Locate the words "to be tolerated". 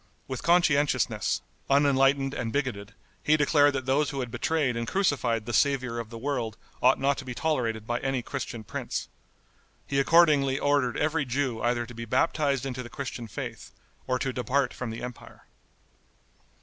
7.19-7.85